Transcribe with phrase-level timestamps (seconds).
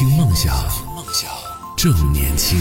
[0.00, 0.54] 听梦想，
[0.96, 1.30] 梦想
[1.76, 2.58] 正年轻。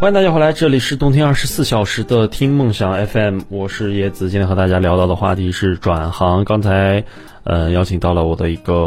[0.00, 4.30] 欢迎大家回来，这里是动听二十四小时的听梦想 FM，我是叶子。
[4.30, 6.42] 今天和大家聊到的话题是转行。
[6.46, 7.04] 刚才，
[7.44, 8.86] 呃，邀请到了我的一个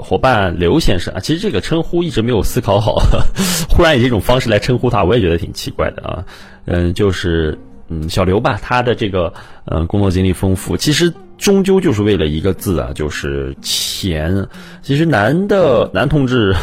[0.00, 1.18] 伙伴刘先生啊。
[1.18, 3.02] 其实这个称呼一直没有思考好，
[3.68, 6.24] 忽然以这种方式来称呼他，我也觉得挺奇怪的啊。
[6.66, 7.58] 嗯，就是
[7.88, 9.34] 嗯小刘吧，他的这个
[9.64, 11.12] 嗯工作经历丰富，其实。
[11.38, 14.46] 终究就是为了一个字啊，就是钱。
[14.82, 16.54] 其实男的男同志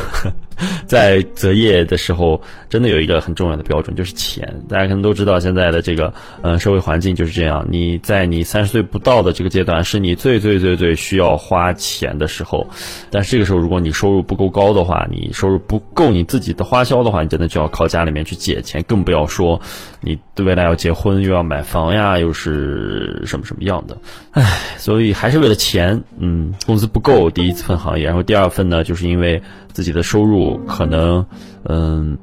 [0.88, 4.48] 在择业的时候，真的有一个很重要的标准，就是钱。
[4.70, 7.66] 大家可能都知道，现在的这个呃社会环境就是这样。
[7.70, 12.68] 你在你三十岁不到的这个阶段，是你最最最最需要花钱的时候。
[13.10, 19.60] 但是这个时候，如果你收入不够高的话，你收入不够你自己的花销的话，你真的就要靠家里面去借钱，更不要说
[20.02, 23.98] 你未来要结婚又要买房呀，又是什么什么样的，
[24.32, 24.44] 唉。
[24.78, 29.42] 所以还是为了钱，嗯，工资不够，第一份行业，然后第二份呢，就是因为
[29.72, 31.26] 自己的收入可能，
[31.64, 32.18] 嗯，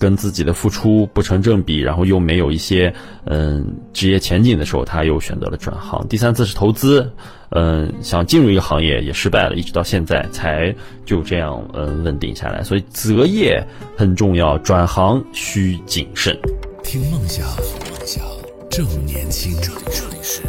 [0.00, 2.92] 跟自己的付出不成正比，然后又没有一些，
[3.26, 6.04] 嗯，职业前景的时候，他又选择了转行。
[6.08, 7.08] 第三次是投资，
[7.50, 10.74] 嗯，想进入一个行业也失败了，一直到现在才
[11.06, 12.64] 就这样，嗯，稳定下来。
[12.64, 13.64] 所以择业
[13.96, 16.36] 很重要，转行需谨慎。
[16.82, 18.24] 听梦想，梦想
[18.68, 19.70] 正年轻，这
[20.08, 20.42] 里是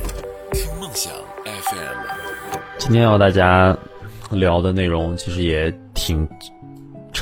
[0.51, 1.13] 听梦想
[1.45, 2.15] FM。
[2.79, 3.77] 今天要大家
[4.31, 6.27] 聊的内容其实也挺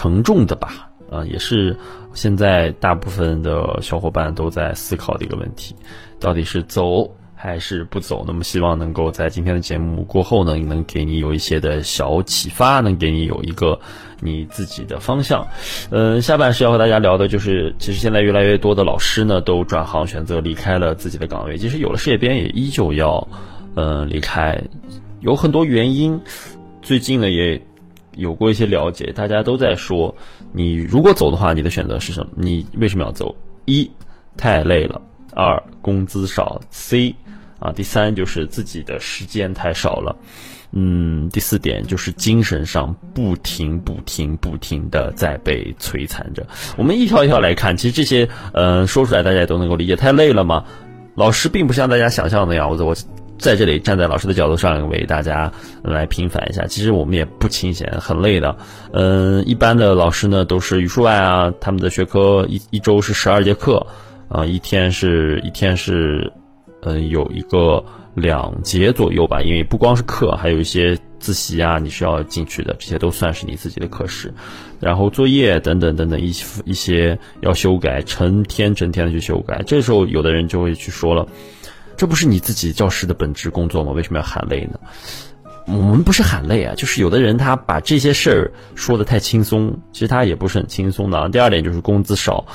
[0.03, 0.89] 沉重的吧？
[1.09, 1.73] 啊，也是
[2.13, 5.73] 现在大部分的小伙伴都在思考的一个问题：
[6.19, 8.25] 到底是走还是不走？
[8.27, 13.79] 那么希望能够在今天的节目过后呢，能给你有一些的小启发，能给你有一个
[14.19, 15.47] 你自己的方向。
[15.89, 23.25] 嗯，下半时要和大家聊的就是，其实现在越来越多的老师呢，都转行选择离开了自己的岗位，即使有了事业编，也依旧要
[23.75, 24.61] 嗯离开。
[25.21, 26.19] 有很多原因，
[26.81, 27.61] 最近呢也
[28.15, 30.13] 有过一些了解，大家都在说，
[30.51, 32.31] 你如果走的话，你的选择是什么？
[32.35, 33.35] 你为什么要走？
[33.65, 33.89] 一
[34.37, 35.01] 太累了，
[35.33, 37.15] 二工资少，C
[37.59, 40.15] 啊，第三就是自己的时间太少了，
[40.71, 46.45] 嗯，第四点就是精神上不停不停不停的在被摧残着。
[46.77, 50.65] 我们一条一条来看，其实这些呃说出来大家都能够理解，太累了吗？
[51.15, 52.95] 老师并不像大家想象的那样，我我。
[53.39, 55.51] 在这里站在老师的角度上为大家
[55.83, 58.55] 来平反一下，其实我们也不清闲，很累的。
[58.93, 63.85] 嗯，一般的老师呢都是语数外啊，他们的学科一一周是十二节课，
[64.29, 66.31] 啊，一天是一天是，
[66.83, 67.83] 嗯，有一个
[68.13, 69.41] 两节左右吧。
[69.41, 74.33] 因为不光是课，还有一些自习啊，你需要进去的，这些都算是你自己的课时。
[74.79, 79.61] 然后作业等等等等一些一些要修改，成天成天的去修改。
[79.65, 81.27] 这时候有的人就会去说了。
[81.95, 83.91] 这不是你自己教师的本职工作吗？
[83.91, 84.79] 为什么要喊累呢？
[85.65, 91.29] 我们不是喊累啊，就是有的人他把这些事儿说的太轻松，其实他也不是很轻松的。
[91.29, 92.45] 第二点就是工资少。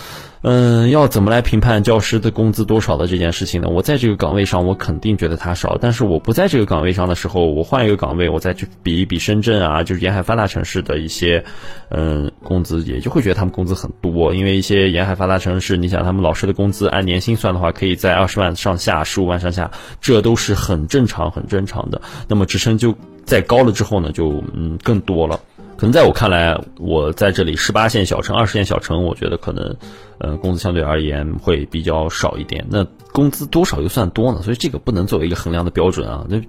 [0.43, 3.69] 嗯，要怎么来评判教师的工资多少的这件事情呢？
[3.69, 5.77] 我在这个岗位上，我肯定觉得他少。
[5.81, 11.45] 但是我不在这个岗位上的时候，我换一个岗位，我再去比一比深圳啊，就是沿海发达城市的一些，
[11.91, 14.33] 嗯，工资也就会觉得他们工资很多。
[14.33, 22.01] 因为一些沿海发达城市，你想他们老师的工资按年薪算的话，可以在二十万上下、十五万上下，这都是很正常、很正常的。
[22.29, 22.95] 那么职称就
[23.25, 25.41] 再高了之后呢，就嗯更多了。
[25.79, 29.77] 可能在我看来，我在这里十八线小城、二十线小城，我觉得可能，
[30.19, 32.67] 呃，工资相对而言会比较少一点。
[32.69, 34.43] 那工资多少又算多呢？
[34.43, 36.27] 所以这个不能作为一个衡量的标准啊。
[36.29, 36.43] 那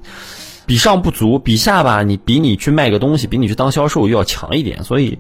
[0.66, 5.16] 比上不足，比下吧，你比你去卖个东西，比你去当销售又要强一点，所以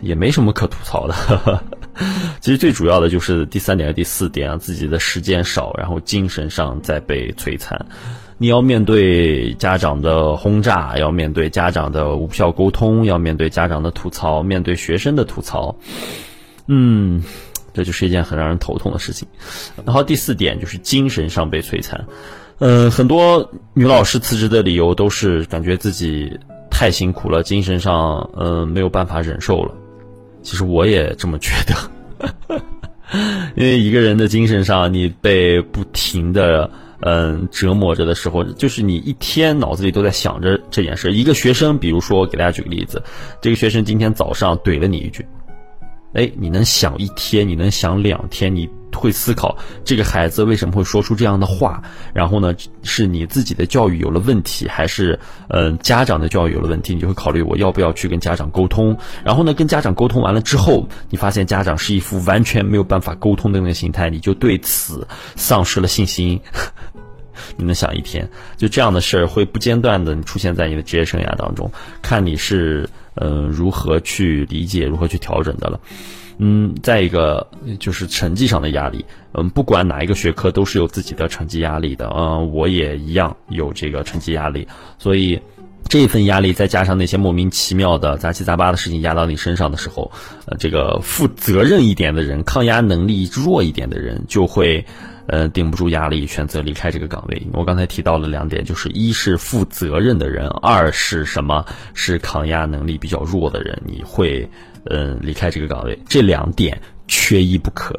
[0.00, 1.62] 也没什么可吐槽的。
[2.40, 7.86] 其实最主要的就是第三点和第四点啊，自己的时间少，然后精神上在被摧残。
[8.42, 15.72] 你要面对家长的轰炸，要面对家长的无效沟通，要面对家长的吐槽，面对学生的吐槽，
[16.66, 17.22] 嗯，
[17.72, 19.28] 这就是一件很让人头痛的事情。
[19.84, 22.04] 然后第四点就是精神上被摧残，
[22.58, 26.36] 嗯，很多女老师辞职的理由都是感觉自己
[26.68, 29.72] 太辛苦了，精神上嗯没有办法忍受了。
[30.42, 32.58] 其实我也这么觉得，
[33.54, 36.68] 因为一个人的精神上你被不停的。
[37.04, 41.12] 嗯，折磨着的时候，就是你一天脑子里都在想着这件事。
[41.12, 43.02] 一个学生，比如说，给大家举个例子，
[43.40, 45.26] 这个学生今天早上怼了你一句，
[46.14, 51.82] 哎，你能想一天，你能想两天，你会思考这个孩子为什么会说出这样的话，
[52.12, 56.94] 然后呢，是你自己的教育有了问题，还是嗯家长的教育有了问题？
[56.94, 58.96] 你就会考虑我要不要去跟家长沟通。
[59.24, 66.38] 然后呢，跟家长沟通完了之后，你发现家长是一副完全没有办法沟通的那个心态，你就对此丧失了信心。
[67.56, 75.80] 你能想一天，就这样的事儿会不间断的出现在你的职业生涯当中，看你是嗯，如何去理解，如何去调整的了。
[76.38, 77.46] 嗯，再一个
[77.78, 84.66] 就是成绩上的压力，嗯，不管哪一个学科都是有自己的成绩压力的，嗯，我也一样有这个成绩压力，
[84.98, 85.40] 所以
[85.88, 90.10] 这份压力再加上那些莫名其妙的杂七杂八的事情压到你身上的时候，
[90.46, 94.84] 呃，这个负责任一点的人，抗压能力弱一点的人就会。
[95.28, 97.40] 呃，顶不住压力，选择离开这个岗位。
[97.52, 101.64] 我刚才提到了两点，就是一是负责任的人，二是什么？
[101.94, 104.46] 是抗压能力比较弱的人，你会
[104.90, 105.96] 嗯离开这个岗位。
[106.08, 107.96] 这两点缺一不可。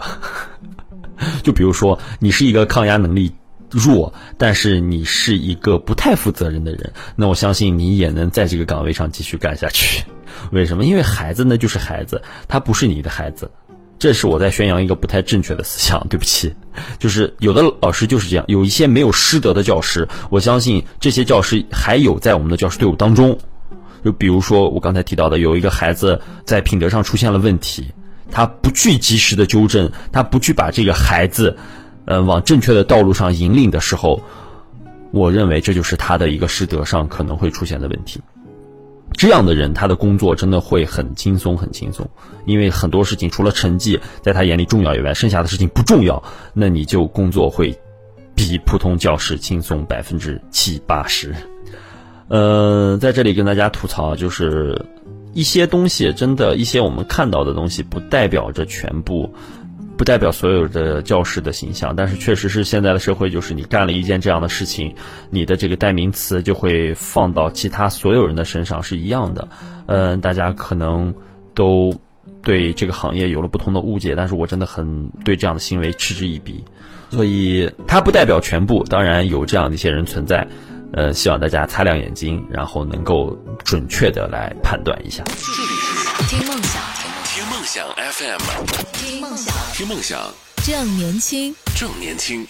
[1.41, 3.31] 就比如说，你是一个抗压能力
[3.73, 10.03] 弱，但是你是一个不太负责任的人，那我相信你也能在这个岗位上继续干下去。
[10.51, 10.85] 为什么？
[10.85, 13.49] 因为孩子呢就是孩子，他不是你的孩子。
[13.99, 16.53] 这是我在宣扬一个不太正确的思想，对不起，
[16.99, 23.37] 就是有的老师就是这样，有一些没有师德的教师，我相信这些教师还有在我们的教师队伍当中，
[24.03, 27.93] 就比如说我刚才提到的，有一个孩子在品德上出现了问题，
[28.29, 31.55] 他不去及时的纠正，他不去把这个孩子，
[32.05, 34.21] 呃，往正确的道路上引领的时候，
[35.11, 38.19] 我认为这就是他的一个师德上可能会出现的问题。
[39.13, 42.09] 这样的人，他的工作真的会很轻松，很轻松，
[42.45, 46.21] 因为很多事情除了成绩在他眼里重要以外，剩下的事情不重要，
[46.53, 47.77] 那你就工作会
[48.35, 51.33] 比普通教师轻松百分之七八十。
[52.27, 54.83] 呃，在这里跟大家吐槽，就是
[55.33, 59.33] 一些东西，真的，一些我们看到的东西，不代表着全部。
[60.03, 64.93] 不代表所有的教师的形象，但是确实是现在的社会，就是你干了一件这样的事情，
[65.29, 69.47] 你的这个代名词就会放到其他所有人的身上是一样的。
[69.85, 71.13] 嗯，大家可能
[71.53, 71.95] 都
[72.41, 76.61] 对这个行业有了不同的误解，但是我真的很对这样的行为嗤之以鼻。
[77.09, 80.45] 所以它不代表全部，当然有这样的一些人存在。
[80.91, 83.33] 呃，希望大家擦亮眼睛，然后能够
[83.63, 85.23] 准确的来判断一下。
[85.27, 86.92] 这里是听梦想。
[87.73, 88.39] 想 FM，
[88.93, 90.31] 听梦想，听梦想，
[90.63, 92.47] 正年轻，正年轻。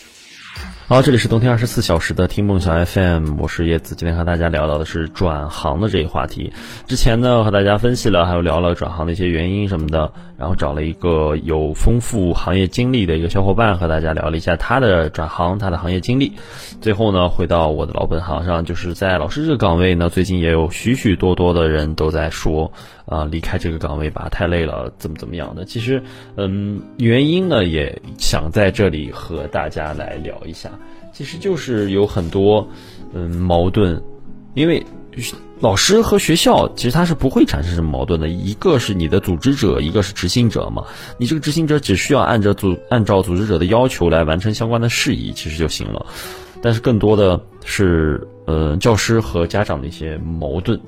[0.86, 3.96] 好，这里是冬天二十四小时的听梦想 FM，我是叶子。
[3.96, 6.54] 今天和大家聊到的是转行的这一话题。
[6.86, 16.34] 之前呢，和大家分析了，还有聊了转行的一些原因什么的，然后找了一个有丰富行业经历的一个小伙伴和大家聊了一下他的转行，他的行业经历。
[16.80, 22.72] 最后呢，回到我的老本行上，就是在老师这个岗位呢，最近也有许许多多的人都在说，
[23.06, 25.66] 啊，离开这个岗位吧，太累了，怎么怎么样的。
[25.66, 26.04] 其实，
[26.36, 30.70] 嗯，原因呢，也想在这里和大家来聊一下。
[31.12, 32.68] 其实就是有很多，
[33.14, 34.02] 嗯，矛盾，
[34.56, 34.84] 因为
[35.60, 38.28] 老师和学校其实它是不会产生什么矛盾的。
[38.28, 40.84] 一个是你的组织者，一个是执行者嘛。
[41.18, 46.06] 你这个执行者只需要按照组按照组织者的要求来完成相关的事宜，其实就行了。
[46.62, 50.80] 但是更多的是，呃，教师和家长的一些矛盾。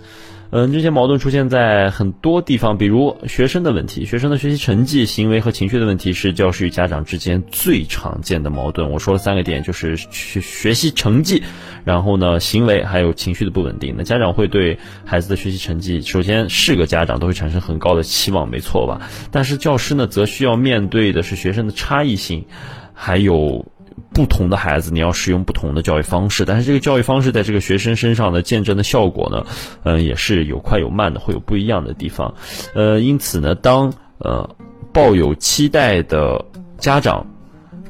[0.52, 8.90] 嗯，这些矛盾出现在很多地方，比如学生的问题，学生的学习成绩、行为和情绪的问题是教师与家长之间最常见的矛盾。
[8.92, 11.44] 我说了三个点，就是学学习成绩，
[11.84, 13.96] 然后呢，行为还有情绪的不稳定。
[13.98, 19.10] 那家长会对孩子的学习成绩，首先是个家长都会产生很高的期望，没错吧？
[19.32, 22.46] 但是教师呢，则需要面对的是学生的差异性，
[22.94, 23.66] 还有。
[24.14, 29.46] 不同的孩子，你要使用不同的教育方式，但是这个教育方式在这个学生身上的见证的效果呢，
[29.84, 32.34] 嗯，也是有快有慢的，会有不一样的地方。
[32.74, 34.50] 呃，因此呢，当呃
[34.94, 36.44] 抱有期待的
[36.78, 37.26] 家长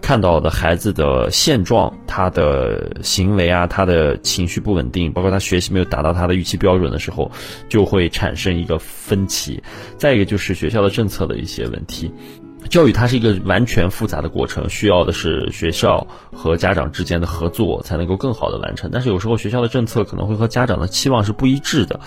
[0.01, 7.31] 看到的孩子的现状，他的行为啊，他的情绪不稳定，包括他学习没有达到他的预期标准的时候，
[7.69, 9.61] 就会产生一个分歧。
[9.97, 12.11] 再一个就是学校的政策的一些问题。
[12.69, 18.89] 教育它是一个完全复杂的过程，需要的是学校和家长之间的合作才能够更好的完成。
[18.91, 21.99] 但是有时候学校的政策可能会和家长的期望是不一致的，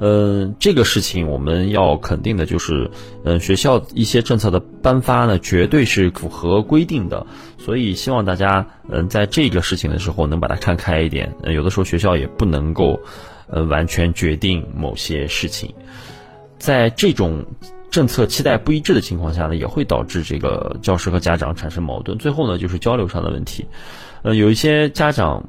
[0.00, 2.90] 嗯，这个事情我们要肯定的就是，
[3.24, 7.26] 嗯，学校一些政策的颁发呢，绝对是符合规定的。
[7.58, 11.34] 所以希望大家，嗯，在这个事情的时候能把它看开一点。
[11.42, 12.98] 嗯，有的时候学校也不能够，
[13.48, 15.74] 呃，完全决定某些事情，
[16.58, 17.44] 在这种。
[17.90, 22.16] 政策期待不一致的情况下呢，也会导致这个教师和家长产生矛盾。
[22.18, 23.66] 最后呢，就是交流上的问题。
[24.22, 25.42] 呃，有一些家长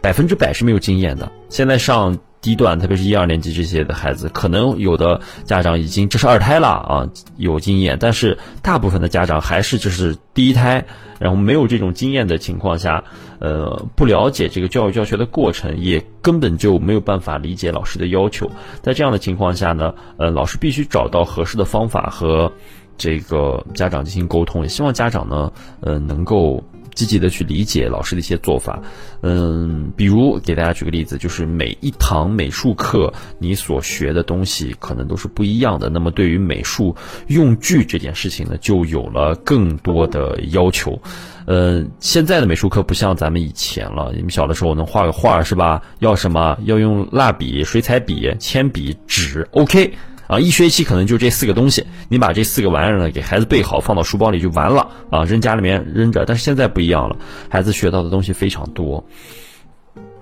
[0.00, 2.16] 百分之百是没有经验的，现在上。
[2.40, 10.84] 低段，特别是一二年级这些的孩子，可能有的家长已经这是二胎了啊，有经验，但是大部分的家长还是这是第一胎，
[11.18, 13.04] 然后没有这种经验的情况下，
[13.40, 18.50] 呃，不了解这个教育教学的过程，也根本就没有办法理解老师的要求。
[18.80, 22.50] 在这样的情况下呢，呃，老师必须找到合适的方法和
[22.96, 26.64] 这个家长进行沟通，也希望家长呢，呃，能够
[27.00, 28.78] 积极的去理解老师的一些做法。
[29.22, 35.88] 嗯，比如给大家举个例子，就是每一堂美术课你所学的东西可能都是不一样的。
[35.88, 36.94] 那么对于美术
[37.28, 41.00] 用具这件事情呢，就有了更多的要求。
[41.46, 45.82] 呃，现在的美术课不像咱们以前了，你们小的时候能画个画是吧？
[46.00, 46.58] 要什么？
[46.64, 49.90] 要用蜡笔、水彩笔、铅笔、纸，OK。
[50.30, 56.24] 啊，一学期可能就这四个东西，你把这四个玩意儿呢给孩子备好，放到书包里就完了啊，扔家里面扔着。
[56.24, 57.16] 但是现在不一样了，
[57.48, 59.04] 孩子学到的东西非常多。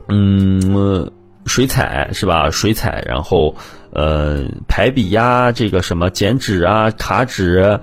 [0.08, 1.12] 嗯，
[1.44, 2.50] 水彩是吧？
[2.50, 3.54] 水彩，然后
[3.92, 7.78] 呃，排笔呀，这个什么剪纸啊，卡纸。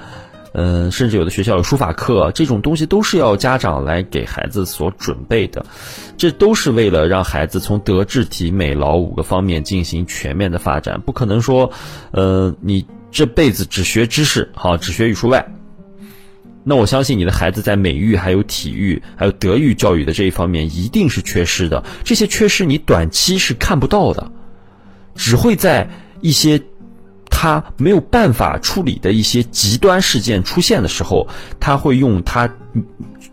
[0.58, 5.66] 嗯，甚至有的学校有书法课，这种东西都是要家长来给孩子所准备的，
[6.16, 11.02] 这都是为了让孩子从德智体美劳五个方面进行全面的发展。
[11.02, 11.70] 不可能说，
[12.12, 15.46] 呃，你这辈子只学知识，好，只学语数外。
[16.64, 21.84] 那我相信你的孩子在美育、还有体育、还有德育教育的这一方面一定是缺失的。
[22.06, 24.32] 这些缺失你短期是看不到的，
[25.16, 25.90] 只会在
[26.22, 26.62] 一些。
[27.38, 31.28] 他没有办法处理的一些极端事件出现的时候，
[31.60, 32.50] 他会用他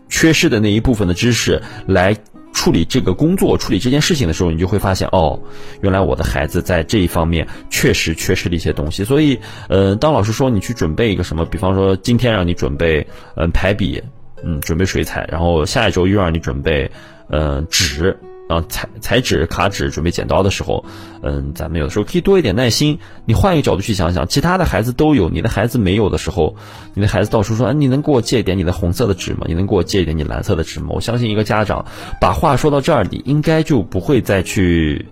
[0.09, 2.13] 缺失的那一部分的知识来
[2.51, 5.39] 处理这个工作、处理这件事情的时候，你就会发现，哦，
[5.79, 9.05] 原来我的孩子在这一方面确实缺失了一些东西。
[9.05, 13.07] 所以，呃，当老师说你去准备一个什么，比方说今天让你准备，
[13.37, 14.03] 嗯，排笔，
[14.43, 16.91] 嗯，准备水彩，然后下一周又让你准备，
[17.29, 18.15] 嗯，纸。
[18.53, 20.85] 啊，裁裁纸、卡纸，准备剪刀的时候，
[21.21, 22.99] 嗯，咱们有的时候可以多一点耐心。
[23.25, 26.55] 你换一个角度去想想，其他的孩子都有，你的孩子没有的时候，
[26.93, 29.45] 你的孩子到处说，你能给我借一点你的红色的纸吗？
[29.47, 30.87] 你能给我借一点你蓝色的纸吗？
[30.91, 31.85] 我相信一个家长
[32.21, 35.05] 把话说到这儿，你应该就不会再去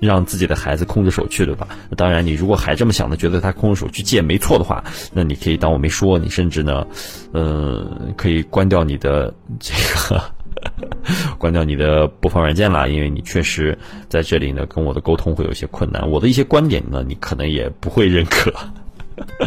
[0.00, 1.66] 让自己的孩子空着手去了吧？
[1.96, 6.86] 当然，你如果还这么想的，觉得他空着手去借没错的话，那你可以当我没说，你甚至呢，
[7.32, 9.74] 嗯，可以关掉你的这
[10.08, 10.22] 个。
[11.38, 13.76] 关掉你的播放软件啦，因为你确实
[14.08, 16.08] 在这里呢，跟我的沟通会有些困难。
[16.10, 18.52] 我的一些观点呢，你可能也不会认可。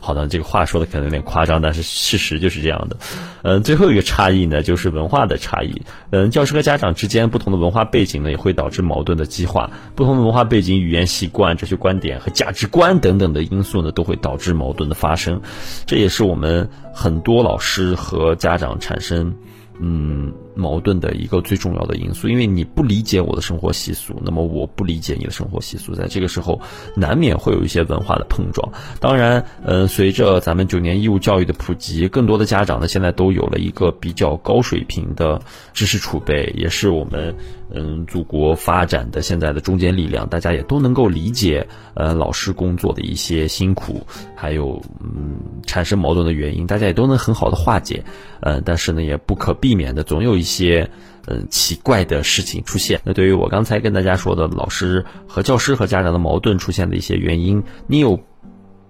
[0.00, 2.96] 好的，这个话说的可能有点夸张，但是事实就是这样的。
[3.42, 5.82] 嗯，最后一个差异呢，就是文化的差异。
[6.10, 9.70] 嗯，教师和家长之间不同的文化背景呢，也会导致矛盾的激化。
[9.94, 15.40] 不同的文化背景、语言习惯、哲学观点和价值观等等的因素呢，都会导致矛盾的发生。
[15.84, 19.32] 这也是我们很多老师和家长产生。
[19.78, 26.60] 嗯，矛盾的一个最重要的因素，因为你不理解我的生活习俗，那么我不理解你的生活习俗，在这个时候
[26.96, 28.72] 难免会有一些文化的碰撞。
[28.98, 35.40] 当然，嗯，随着咱们九年义务教育的普及，更多的家长呢现在都有了一个比较高水平的
[35.74, 37.34] 知识储备，也是我们
[37.70, 40.26] 嗯祖国发展的现在的中坚力量。
[40.28, 45.36] 大家也都能够理解，呃，老师工作的一些辛苦，还有嗯
[45.66, 48.02] 产生矛盾的原因，大家也都能很好的化解。
[48.40, 50.88] 嗯，但是呢，也不可避免的，总有一一些
[51.26, 53.00] 嗯奇怪的事情出现。
[53.02, 58.20] 那对于我刚才跟大家说的，老师和教师和家长的矛盾出现的一些原因，你有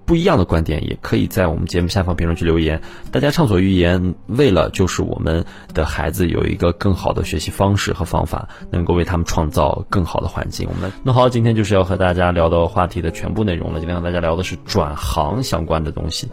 [0.04, 2.80] 不一样的观点，也可以在我们节目下方评论区留言。
[3.10, 10.68] 大家畅所欲言，为了就是我们的孩子有一个更好的学习方式和方法，能够为他们创造更好的环境。
[10.68, 13.80] 我们那好，今天就是要和大家聊的话题的全部内容了。
[13.80, 16.28] 今天和大家聊的是转行相关的东西。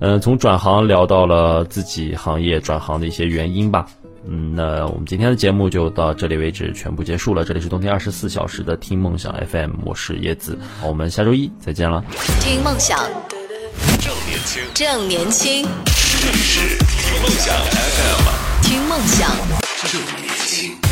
[0.00, 3.88] 嗯，从转行聊到了自己行业转行的一些原因吧。
[4.30, 7.44] 嗯，那我们今天的节目就到这里为止，全部结束了。
[7.44, 12.04] 这里是冬天二十四小时的听梦想 FM，我是叶子，我们下周一再见了。
[12.40, 12.98] 听梦想，
[13.98, 15.66] 正年轻，正年轻，
[16.20, 19.30] 这里是听梦想 FM，听梦想。
[19.86, 20.87] 正年轻。